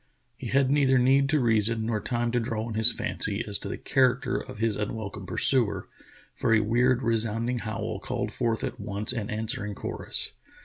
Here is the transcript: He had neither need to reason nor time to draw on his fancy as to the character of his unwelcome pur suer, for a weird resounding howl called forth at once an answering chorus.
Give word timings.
He 0.35 0.47
had 0.47 0.71
neither 0.71 0.97
need 0.97 1.29
to 1.29 1.39
reason 1.39 1.85
nor 1.85 1.99
time 1.99 2.31
to 2.31 2.39
draw 2.39 2.63
on 2.65 2.73
his 2.73 2.91
fancy 2.91 3.45
as 3.47 3.59
to 3.59 3.69
the 3.69 3.77
character 3.77 4.35
of 4.37 4.57
his 4.57 4.75
unwelcome 4.75 5.27
pur 5.27 5.37
suer, 5.37 5.83
for 6.33 6.55
a 6.55 6.59
weird 6.61 7.03
resounding 7.03 7.59
howl 7.59 7.99
called 7.99 8.31
forth 8.31 8.63
at 8.63 8.79
once 8.79 9.13
an 9.13 9.29
answering 9.29 9.75
chorus. 9.75 10.33